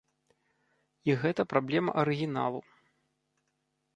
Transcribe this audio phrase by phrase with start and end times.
[1.09, 2.59] І гэта праблема арыгіналу.